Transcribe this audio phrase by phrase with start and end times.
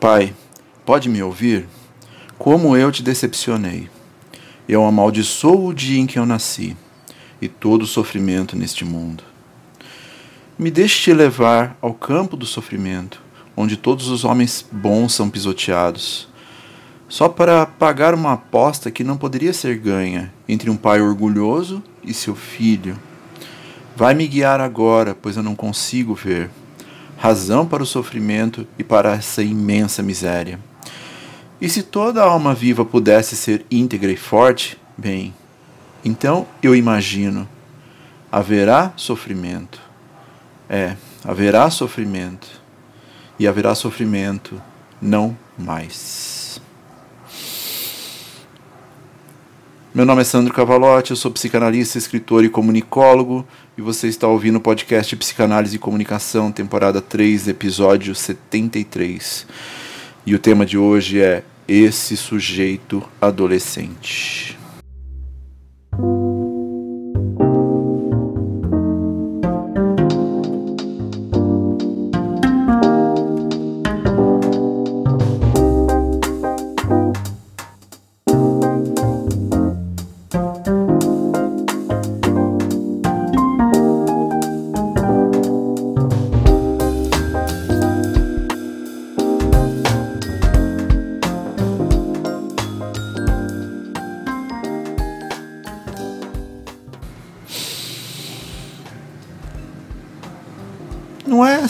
[0.00, 0.32] Pai,
[0.86, 1.68] pode me ouvir?
[2.38, 3.90] Como eu te decepcionei.
[4.66, 6.74] Eu amaldiçoo o dia em que eu nasci
[7.38, 9.22] e todo o sofrimento neste mundo.
[10.58, 13.20] Me deixe te levar ao campo do sofrimento,
[13.54, 16.28] onde todos os homens bons são pisoteados,
[17.06, 22.14] só para pagar uma aposta que não poderia ser ganha entre um pai orgulhoso e
[22.14, 22.98] seu filho.
[23.94, 26.48] Vai me guiar agora, pois eu não consigo ver.
[27.22, 30.58] Razão para o sofrimento e para essa imensa miséria.
[31.60, 35.34] E se toda alma viva pudesse ser íntegra e forte, bem,
[36.02, 37.46] então eu imagino:
[38.32, 39.82] haverá sofrimento.
[40.66, 42.48] É, haverá sofrimento.
[43.38, 44.58] E haverá sofrimento
[44.98, 46.58] não mais.
[49.92, 53.46] Meu nome é Sandro Cavalotti, eu sou psicanalista, escritor e comunicólogo,
[53.80, 59.46] e você está ouvindo o podcast Psicanálise e Comunicação, temporada 3, episódio 73.
[60.26, 64.59] E o tema de hoje é Esse Sujeito Adolescente.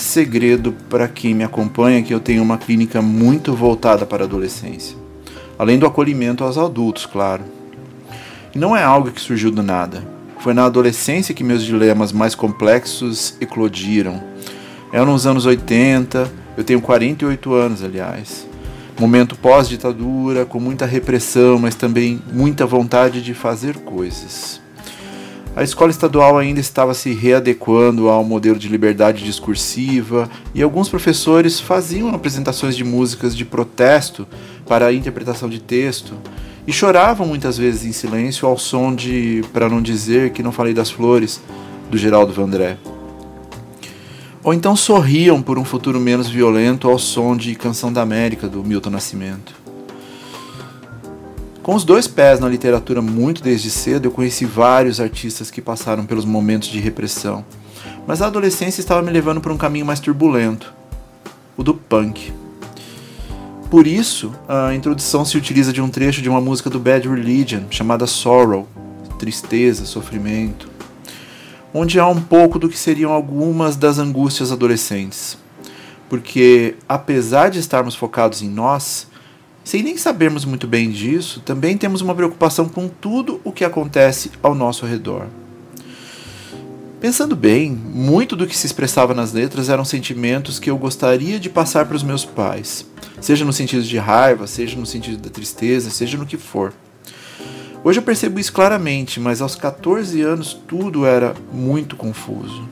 [0.00, 4.96] Segredo para quem me acompanha que eu tenho uma clínica muito voltada para a adolescência,
[5.58, 7.44] além do acolhimento aos adultos, claro.
[8.54, 10.02] E não é algo que surgiu do nada.
[10.40, 14.22] Foi na adolescência que meus dilemas mais complexos eclodiram.
[14.92, 18.46] É nos anos 80, eu tenho 48 anos, aliás.
[18.98, 24.60] Momento pós-ditadura, com muita repressão, mas também muita vontade de fazer coisas.
[25.56, 31.58] A escola estadual ainda estava se readequando ao modelo de liberdade discursiva e alguns professores
[31.58, 34.28] faziam apresentações de músicas de protesto
[34.66, 36.14] para a interpretação de texto
[36.66, 40.72] e choravam muitas vezes em silêncio ao som de Para Não Dizer Que Não Falei
[40.72, 41.40] das Flores,
[41.90, 42.76] do Geraldo Vandré.
[44.44, 48.62] Ou então sorriam por um futuro menos violento ao som de Canção da América, do
[48.62, 49.52] Milton Nascimento.
[51.70, 56.04] Com os dois pés na literatura muito desde cedo, eu conheci vários artistas que passaram
[56.04, 57.44] pelos momentos de repressão.
[58.08, 60.74] Mas a adolescência estava me levando para um caminho mais turbulento
[61.56, 62.32] o do punk.
[63.70, 67.62] Por isso, a introdução se utiliza de um trecho de uma música do Bad Religion
[67.70, 68.66] chamada Sorrow
[69.16, 70.68] tristeza, sofrimento
[71.72, 75.38] onde há um pouco do que seriam algumas das angústias adolescentes.
[76.08, 79.06] Porque, apesar de estarmos focados em nós,
[79.70, 84.32] sem nem sabermos muito bem disso, também temos uma preocupação com tudo o que acontece
[84.42, 85.28] ao nosso redor.
[87.00, 91.48] Pensando bem, muito do que se expressava nas letras eram sentimentos que eu gostaria de
[91.48, 92.84] passar para os meus pais,
[93.20, 96.72] seja no sentido de raiva, seja no sentido da tristeza, seja no que for.
[97.84, 102.68] Hoje eu percebo isso claramente, mas aos 14 anos tudo era muito confuso.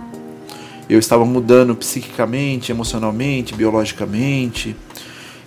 [0.91, 4.75] Eu estava mudando psiquicamente, emocionalmente, biologicamente.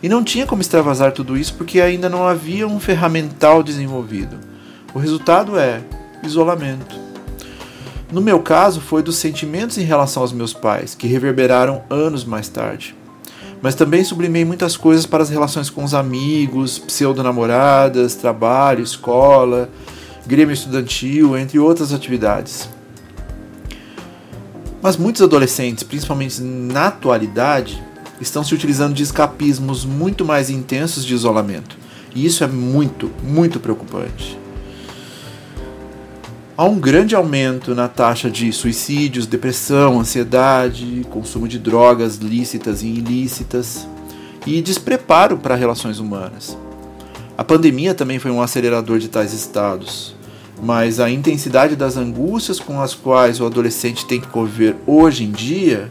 [0.02, 4.38] E não tinha como extravasar tudo isso porque ainda não havia um ferramental desenvolvido.
[4.94, 5.82] O resultado é
[6.24, 7.00] isolamento.
[8.12, 12.50] No meu caso, foi dos sentimentos em relação aos meus pais, que reverberaram anos mais
[12.50, 12.96] tarde.
[13.62, 19.70] Mas também sublimei muitas coisas para as relações com os amigos, pseudo-namoradas, trabalho, escola,
[20.26, 22.68] grêmio estudantil, entre outras atividades.
[24.82, 27.82] Mas muitos adolescentes, principalmente na atualidade,
[28.22, 31.78] estão se utilizando de escapismos muito mais intensos de isolamento.
[32.14, 34.38] E isso é muito, muito preocupante.
[36.56, 42.88] Há um grande aumento na taxa de suicídios, depressão, ansiedade, consumo de drogas lícitas e
[42.88, 43.88] ilícitas
[44.46, 46.56] e despreparo para relações humanas.
[47.38, 50.14] A pandemia também foi um acelerador de tais estados,
[50.62, 55.32] mas a intensidade das angústias com as quais o adolescente tem que conviver hoje em
[55.32, 55.90] dia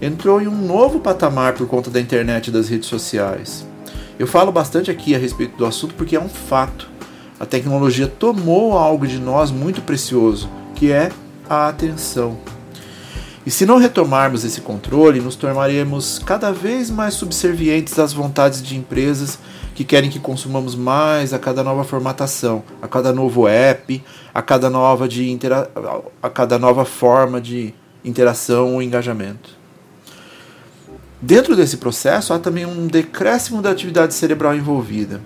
[0.00, 3.66] entrou em um novo patamar por conta da internet e das redes sociais.
[4.18, 6.88] Eu falo bastante aqui a respeito do assunto porque é um fato.
[7.38, 11.10] A tecnologia tomou algo de nós muito precioso, que é
[11.48, 12.38] a atenção.
[13.46, 18.76] E se não retomarmos esse controle, nos tornaremos cada vez mais subservientes às vontades de
[18.76, 19.38] empresas
[19.74, 24.04] que querem que consumamos mais a cada nova formatação, a cada novo app,
[24.34, 25.70] a cada nova, de intera
[26.22, 27.72] a cada nova forma de
[28.04, 29.59] interação ou engajamento.
[31.22, 35.20] Dentro desse processo, há também um decréscimo da atividade cerebral envolvida.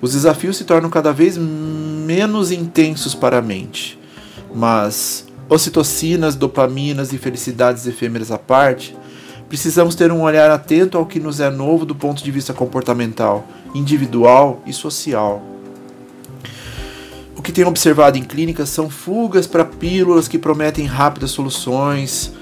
[0.00, 3.98] Os desafios se tornam cada vez menos intensos para a mente,
[4.54, 8.96] mas ocitocinas, dopaminas e felicidades efêmeras à parte,
[9.48, 13.46] precisamos ter um olhar atento ao que nos é novo do ponto de vista comportamental,
[13.74, 15.42] individual e social.
[17.36, 22.32] O que tenho observado em clínicas são fugas para pílulas que prometem rápidas soluções,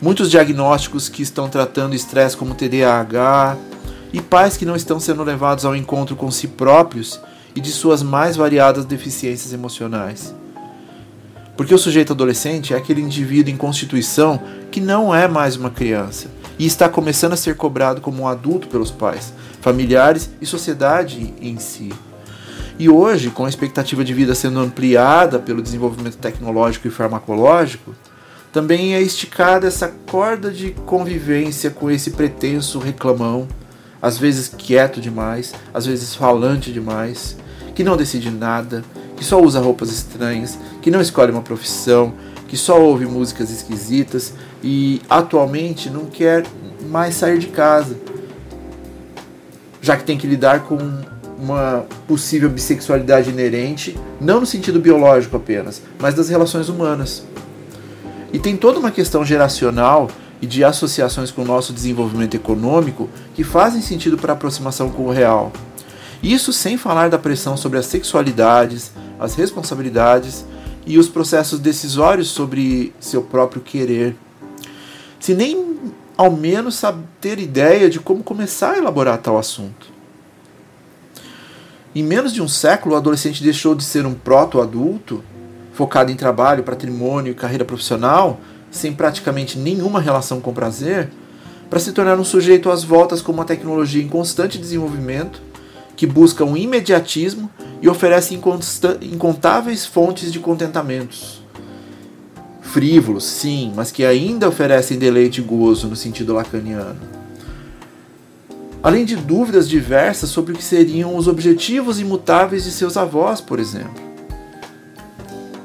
[0.00, 3.56] muitos diagnósticos que estão tratando estresse como TDAH
[4.12, 7.20] e pais que não estão sendo levados ao encontro com si próprios
[7.54, 10.34] e de suas mais variadas deficiências emocionais.
[11.56, 14.40] Porque o sujeito adolescente é aquele indivíduo em constituição
[14.70, 16.28] que não é mais uma criança
[16.58, 21.58] e está começando a ser cobrado como um adulto pelos pais, familiares e sociedade em
[21.58, 21.92] si.
[22.78, 27.94] E hoje, com a expectativa de vida sendo ampliada pelo desenvolvimento tecnológico e farmacológico,
[28.56, 33.46] também é esticada essa corda de convivência com esse pretenso reclamão,
[34.00, 37.36] às vezes quieto demais, às vezes falante demais,
[37.74, 38.82] que não decide nada,
[39.14, 42.14] que só usa roupas estranhas, que não escolhe uma profissão,
[42.48, 44.32] que só ouve músicas esquisitas
[44.64, 46.42] e atualmente não quer
[46.88, 47.94] mais sair de casa,
[49.82, 50.78] já que tem que lidar com
[51.38, 57.22] uma possível bissexualidade inerente, não no sentido biológico apenas, mas das relações humanas.
[58.32, 60.08] E tem toda uma questão geracional
[60.40, 65.06] e de associações com o nosso desenvolvimento econômico que fazem sentido para a aproximação com
[65.06, 65.52] o real.
[66.22, 70.44] Isso sem falar da pressão sobre as sexualidades, as responsabilidades
[70.86, 74.16] e os processos decisórios sobre seu próprio querer.
[75.18, 75.76] Se nem
[76.16, 76.82] ao menos
[77.20, 79.94] ter ideia de como começar a elaborar tal assunto.
[81.94, 85.22] Em menos de um século, o adolescente deixou de ser um proto-adulto
[85.76, 88.40] focado em trabalho, patrimônio e carreira profissional,
[88.70, 91.10] sem praticamente nenhuma relação com prazer,
[91.68, 95.42] para se tornar um sujeito às voltas com uma tecnologia em constante desenvolvimento,
[95.94, 97.50] que busca um imediatismo
[97.82, 98.34] e oferece
[99.02, 101.42] incontáveis fontes de contentamentos.
[102.62, 106.96] Frívolos, sim, mas que ainda oferecem deleite e gozo no sentido lacaniano.
[108.82, 113.58] Além de dúvidas diversas sobre o que seriam os objetivos imutáveis de seus avós, por
[113.58, 114.05] exemplo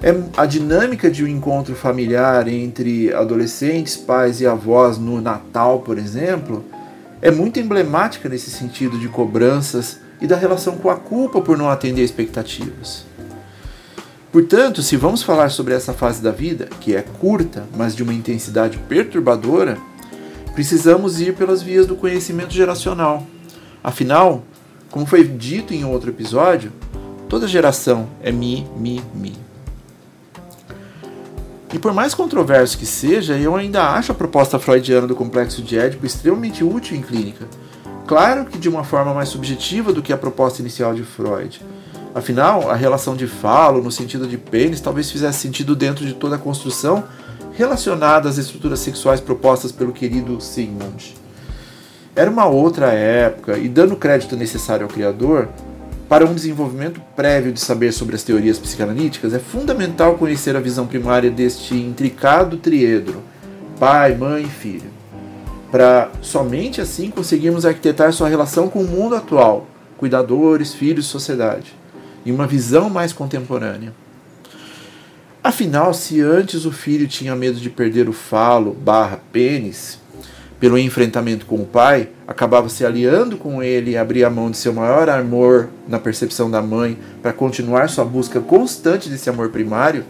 [0.03, 5.97] é a dinâmica de um encontro familiar entre adolescentes, pais e avós no Natal, por
[5.97, 6.65] exemplo,
[7.21, 11.69] é muito emblemática nesse sentido de cobranças e da relação com a culpa por não
[11.69, 13.05] atender expectativas.
[14.31, 18.13] Portanto, se vamos falar sobre essa fase da vida, que é curta, mas de uma
[18.13, 19.77] intensidade perturbadora,
[20.55, 23.27] precisamos ir pelas vias do conhecimento geracional.
[23.83, 24.43] Afinal,
[24.89, 26.71] como foi dito em outro episódio,
[27.29, 29.50] toda geração é mi, mi, mi.
[31.73, 35.77] E por mais controverso que seja, eu ainda acho a proposta freudiana do complexo de
[35.77, 37.47] Édipo extremamente útil em clínica.
[38.05, 41.61] Claro que de uma forma mais subjetiva do que a proposta inicial de Freud.
[42.13, 46.35] Afinal, a relação de falo, no sentido de pênis, talvez fizesse sentido dentro de toda
[46.35, 47.05] a construção
[47.53, 51.15] relacionada às estruturas sexuais propostas pelo querido Sigmund.
[52.13, 55.47] Era uma outra época, e dando crédito necessário ao criador,
[56.11, 60.85] para um desenvolvimento prévio de saber sobre as teorias psicanalíticas, é fundamental conhecer a visão
[60.85, 63.23] primária deste intricado triedro,
[63.79, 64.89] pai, mãe e filho,
[65.71, 71.73] para somente assim conseguirmos arquitetar sua relação com o mundo atual, cuidadores, filhos, sociedade,
[72.25, 73.93] e uma visão mais contemporânea.
[75.41, 79.97] Afinal, se antes o filho tinha medo de perder o falo barra pênis,
[80.61, 84.71] pelo enfrentamento com o pai, acabava se aliando com ele e abria mão de seu
[84.71, 90.05] maior amor na percepção da mãe para continuar sua busca constante desse amor primário,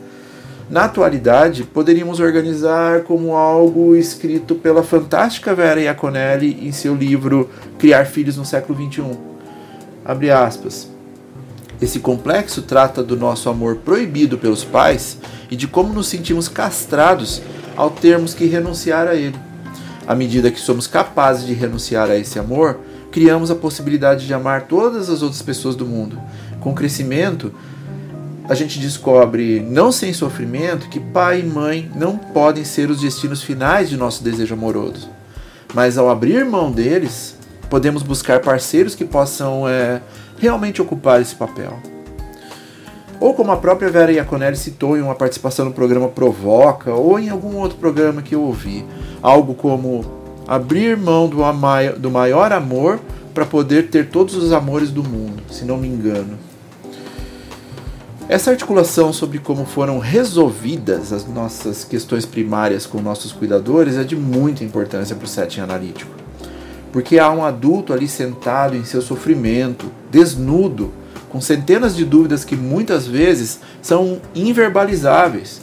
[0.69, 8.05] na atualidade poderíamos organizar como algo escrito pela fantástica Vera Iaconelli em seu livro Criar
[8.05, 9.17] Filhos no Século XXI.
[10.03, 10.89] Abre aspas.
[11.81, 15.17] Esse complexo trata do nosso amor proibido pelos pais
[15.49, 17.41] e de como nos sentimos castrados
[17.77, 19.50] ao termos que renunciar a ele.
[20.11, 22.81] À medida que somos capazes de renunciar a esse amor,
[23.13, 26.19] criamos a possibilidade de amar todas as outras pessoas do mundo.
[26.59, 27.53] Com o crescimento,
[28.49, 33.41] a gente descobre, não sem sofrimento, que pai e mãe não podem ser os destinos
[33.41, 35.07] finais de nosso desejo amoroso.
[35.73, 37.37] Mas ao abrir mão deles,
[37.69, 40.01] podemos buscar parceiros que possam é,
[40.37, 41.79] realmente ocupar esse papel.
[43.21, 47.29] Ou como a própria Vera Iaconelli citou em uma participação no programa Provoca, ou em
[47.29, 48.83] algum outro programa que eu ouvi,
[49.21, 50.03] algo como
[50.47, 51.37] abrir mão do,
[51.99, 52.99] do maior amor
[53.31, 56.35] para poder ter todos os amores do mundo, se não me engano.
[58.27, 64.15] Essa articulação sobre como foram resolvidas as nossas questões primárias com nossos cuidadores é de
[64.15, 66.11] muita importância para o setting analítico.
[66.91, 70.91] porque há um adulto ali sentado em seu sofrimento, desnudo,
[71.31, 75.61] com centenas de dúvidas que muitas vezes são inverbalizáveis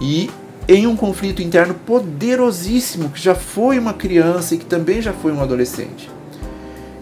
[0.00, 0.28] e
[0.66, 5.32] em um conflito interno poderosíssimo que já foi uma criança e que também já foi
[5.32, 6.10] um adolescente.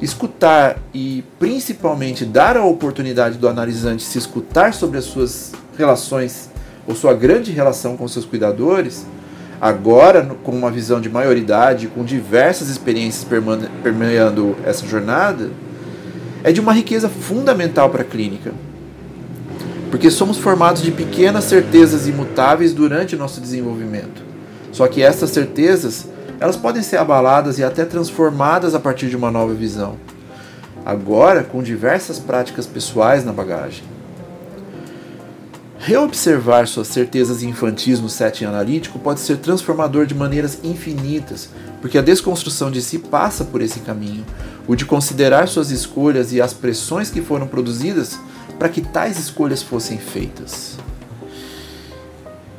[0.01, 6.51] Escutar e principalmente dar a oportunidade do analisante se escutar sobre as suas relações
[6.87, 9.07] ou sua grande relação com seus cuidadores
[9.61, 13.27] agora com uma visão de maioridade, com diversas experiências
[13.83, 15.51] permeando essa jornada,
[16.47, 18.53] é de uma riqueza fundamental para a clínica.
[19.91, 24.23] Porque somos formados de pequenas certezas imutáveis durante nosso desenvolvimento.
[24.71, 26.07] Só que essas certezas,
[26.39, 29.97] elas podem ser abaladas e até transformadas a partir de uma nova visão.
[30.85, 33.83] Agora, com diversas práticas pessoais na bagagem.
[35.87, 41.49] Reobservar suas certezas infantis no setting analítico pode ser transformador de maneiras infinitas,
[41.81, 44.27] porque a desconstrução de si passa por esse caminho,
[44.67, 48.19] o de considerar suas escolhas e as pressões que foram produzidas
[48.59, 50.77] para que tais escolhas fossem feitas.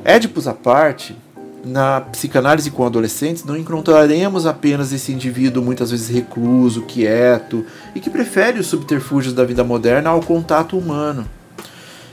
[0.02, 1.14] Édipos à parte,
[1.62, 8.08] na psicanálise com adolescentes, não encontraremos apenas esse indivíduo muitas vezes recluso, quieto e que
[8.08, 11.28] prefere os subterfúgios da vida moderna ao contato humano.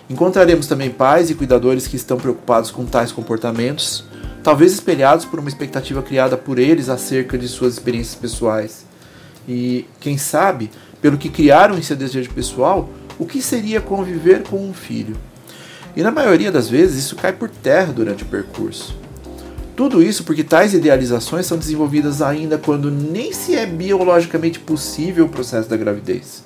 [0.10, 4.06] Encontraremos também pais e cuidadores que estão preocupados com tais comportamentos,
[4.44, 8.86] talvez espelhados por uma expectativa criada por eles acerca de suas experiências pessoais.
[9.48, 10.70] E, quem sabe,
[11.02, 15.18] pelo que criaram em seu desejo pessoal, o que seria conviver com um filho.
[15.96, 18.96] E na maioria das vezes isso cai por terra durante o percurso.
[19.76, 25.30] Tudo isso porque tais idealizações são desenvolvidas ainda quando nem se é biologicamente possível o
[25.30, 26.44] processo da gravidez.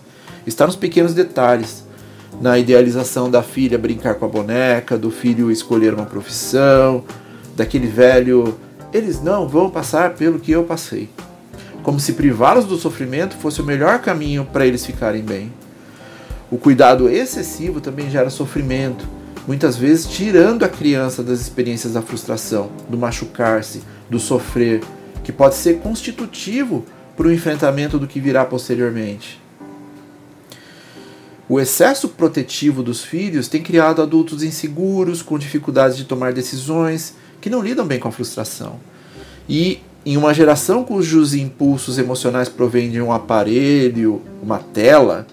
[0.48, 1.84] Está nos pequenos detalhes
[2.42, 7.04] na idealização da filha brincar com a boneca, do filho escolher uma profissão,
[7.56, 8.58] daquele velho,
[8.94, 11.10] eles não vão passar pelo que eu passei.
[11.84, 15.52] Como se privá-los do sofrimento fosse o melhor caminho para eles ficarem bem.
[16.52, 19.08] O cuidado excessivo também gera sofrimento,
[19.48, 24.82] muitas vezes tirando a criança das experiências da frustração, do machucar-se, do sofrer,
[25.24, 29.40] que pode ser constitutivo para o enfrentamento do que virá posteriormente.
[31.50, 37.50] O excesso protetivo dos filhos tem criado adultos inseguros, com dificuldades de tomar decisões, que
[37.50, 38.76] não lidam bem com a frustração.
[39.50, 45.26] E em uma geração cujos impulsos emocionais provêm de um aparelho, uma tela,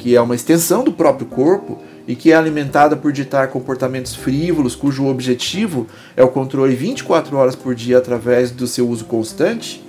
[0.00, 1.78] que é uma extensão do próprio corpo
[2.08, 7.54] e que é alimentada por ditar comportamentos frívolos, cujo objetivo é o controle 24 horas
[7.54, 9.80] por dia através do seu uso constante,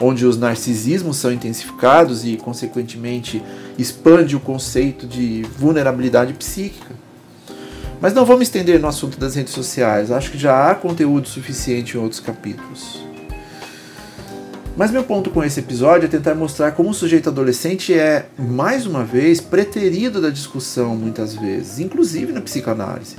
[0.00, 3.42] onde os narcisismos são intensificados e, consequentemente,
[3.78, 6.94] expande o conceito de vulnerabilidade psíquica.
[8.00, 11.96] Mas não vamos estender no assunto das redes sociais, acho que já há conteúdo suficiente
[11.96, 13.04] em outros capítulos.
[14.74, 18.86] Mas meu ponto com esse episódio é tentar mostrar como o sujeito adolescente é, mais
[18.86, 23.16] uma vez, preterido da discussão muitas vezes, inclusive na psicanálise.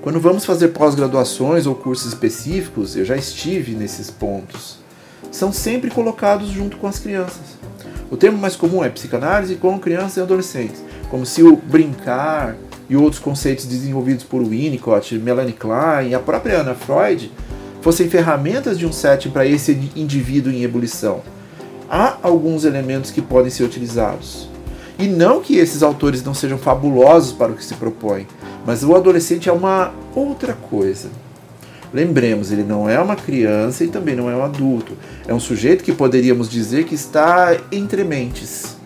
[0.00, 4.81] Quando vamos fazer pós-graduações ou cursos específicos, eu já estive nesses pontos
[5.30, 7.62] são sempre colocados junto com as crianças.
[8.10, 12.56] O termo mais comum é psicanálise com crianças e adolescentes, como se o brincar
[12.88, 17.32] e outros conceitos desenvolvidos por Winnicott, Melanie Klein e a própria Anna Freud
[17.80, 21.22] fossem ferramentas de um setting para esse indivíduo em ebulição.
[21.90, 24.48] Há alguns elementos que podem ser utilizados.
[24.98, 28.26] E não que esses autores não sejam fabulosos para o que se propõe,
[28.64, 31.08] mas o adolescente é uma outra coisa.
[31.92, 34.96] Lembremos, ele não é uma criança e também não é um adulto.
[35.26, 38.76] É um sujeito que poderíamos dizer que está entre mentes.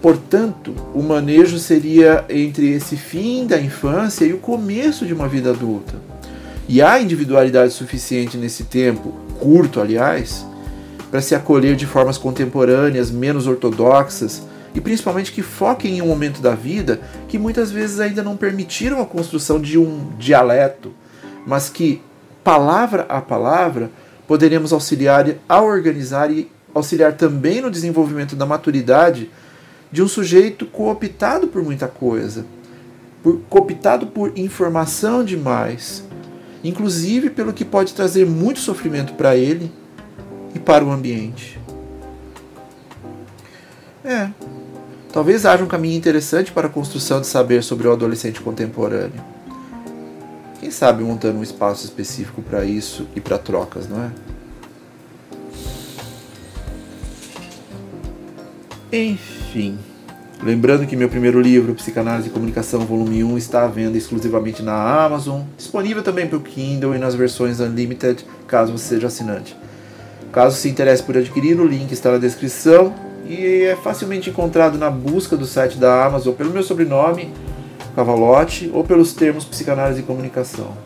[0.00, 5.50] Portanto, o manejo seria entre esse fim da infância e o começo de uma vida
[5.50, 5.94] adulta.
[6.66, 10.46] E há individualidade suficiente nesse tempo, curto aliás,
[11.10, 14.42] para se acolher de formas contemporâneas, menos ortodoxas
[14.74, 19.02] e principalmente que foquem em um momento da vida que muitas vezes ainda não permitiram
[19.02, 20.94] a construção de um dialeto
[21.50, 22.00] mas que,
[22.44, 23.90] palavra a palavra,
[24.28, 29.28] poderemos auxiliar a organizar e auxiliar também no desenvolvimento da maturidade
[29.90, 32.46] de um sujeito cooptado por muita coisa,
[33.20, 36.04] por, cooptado por informação demais,
[36.62, 39.72] inclusive pelo que pode trazer muito sofrimento para ele
[40.54, 41.58] e para o ambiente.
[44.04, 44.30] É,
[45.12, 49.39] talvez haja um caminho interessante para a construção de saber sobre o adolescente contemporâneo.
[50.60, 54.10] Quem sabe montando um espaço específico para isso e para trocas, não é?
[58.92, 59.78] Enfim.
[60.42, 65.04] Lembrando que meu primeiro livro, Psicanálise e Comunicação, volume 1, está à venda exclusivamente na
[65.04, 69.56] Amazon, disponível também para o Kindle e nas versões Unlimited, caso você seja assinante.
[70.32, 72.94] Caso se interesse por adquirir, o link está na descrição
[73.26, 77.32] e é facilmente encontrado na busca do site da Amazon pelo meu sobrenome,
[77.94, 80.76] Cavalote, ou pelos termos psicanálise e comunicação.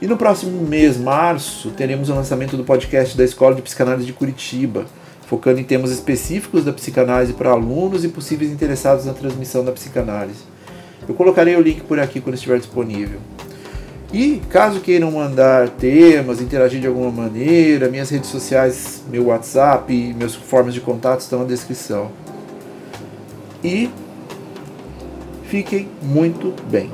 [0.00, 4.12] E no próximo mês, março, teremos o lançamento do podcast da Escola de Psicanálise de
[4.12, 4.84] Curitiba,
[5.26, 10.40] focando em temas específicos da psicanálise para alunos e possíveis interessados na transmissão da psicanálise.
[11.08, 13.18] Eu colocarei o link por aqui quando estiver disponível.
[14.12, 20.14] E caso queiram mandar temas, interagir de alguma maneira, minhas redes sociais, meu WhatsApp e
[20.14, 22.10] meus formas de contato estão na descrição.
[23.64, 23.90] E
[25.48, 26.90] fiquem muito bem.